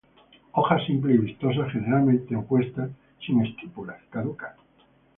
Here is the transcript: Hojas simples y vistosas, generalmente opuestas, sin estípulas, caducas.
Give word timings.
Hojas 0.53 0.83
simples 0.87 1.13
y 1.15 1.19
vistosas, 1.19 1.71
generalmente 1.71 2.35
opuestas, 2.35 2.89
sin 3.23 3.45
estípulas, 3.45 4.01
caducas. 4.09 4.55